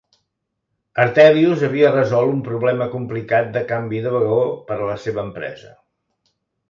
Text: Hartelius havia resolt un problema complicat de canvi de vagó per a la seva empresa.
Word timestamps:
Hartelius 1.01 1.65
havia 1.67 1.91
resolt 1.91 2.33
un 2.37 2.41
problema 2.47 2.87
complicat 2.95 3.51
de 3.59 3.63
canvi 3.73 4.01
de 4.07 4.15
vagó 4.17 4.41
per 4.71 4.79
a 4.79 4.89
la 4.93 4.97
seva 5.05 5.27
empresa. 5.31 5.71